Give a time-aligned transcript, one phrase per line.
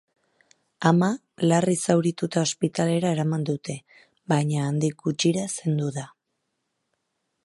[0.91, 1.09] Ama
[1.51, 3.75] larri zaurituta ospitalera eraman dute,
[4.35, 6.07] baina handik gutxira zendu da.